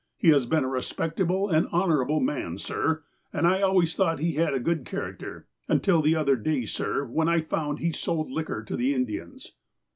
He 0.17 0.29
has 0.29 0.47
been 0.47 0.63
a 0.63 0.67
respectable 0.67 1.47
and 1.51 1.67
honourable 1.67 2.19
man, 2.19 2.57
sir, 2.57 3.03
and 3.31 3.45
I 3.45 3.61
always 3.61 3.95
thought 3.95 4.17
he 4.17 4.31
had 4.33 4.51
a 4.51 4.59
good 4.59 4.83
character, 4.83 5.45
until 5.67 6.01
the 6.01 6.15
other 6.15 6.35
day, 6.35 6.65
sir, 6.65 7.05
when 7.05 7.29
I 7.29 7.39
found 7.41 7.77
he 7.77 7.91
sold 7.91 8.31
liquor 8.31 8.63
to 8.63 8.75
the 8.75 8.95
Indians." 8.95 9.51